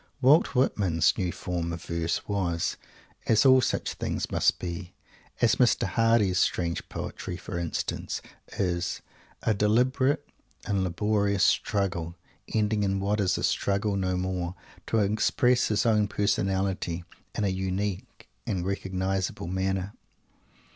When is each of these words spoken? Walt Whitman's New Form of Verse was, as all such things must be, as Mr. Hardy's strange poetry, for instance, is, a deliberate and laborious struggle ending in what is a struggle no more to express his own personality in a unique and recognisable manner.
Walt 0.19 0.55
Whitman's 0.55 1.15
New 1.15 1.31
Form 1.31 1.71
of 1.71 1.83
Verse 1.83 2.27
was, 2.27 2.75
as 3.27 3.45
all 3.45 3.61
such 3.61 3.93
things 3.93 4.31
must 4.31 4.57
be, 4.57 4.93
as 5.41 5.57
Mr. 5.57 5.85
Hardy's 5.85 6.39
strange 6.39 6.89
poetry, 6.89 7.37
for 7.37 7.59
instance, 7.59 8.19
is, 8.57 9.03
a 9.43 9.53
deliberate 9.53 10.27
and 10.65 10.83
laborious 10.83 11.43
struggle 11.43 12.15
ending 12.51 12.81
in 12.81 12.99
what 12.99 13.19
is 13.19 13.37
a 13.37 13.43
struggle 13.43 13.95
no 13.95 14.17
more 14.17 14.55
to 14.87 14.97
express 14.97 15.67
his 15.67 15.85
own 15.85 16.07
personality 16.07 17.03
in 17.35 17.43
a 17.43 17.49
unique 17.49 18.27
and 18.47 18.65
recognisable 18.65 19.45
manner. 19.47 19.93